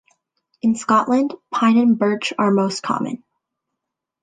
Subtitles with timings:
[0.63, 3.23] In Scotland, pine and birch are most common.